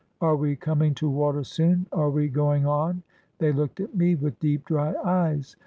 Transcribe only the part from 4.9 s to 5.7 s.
eyes.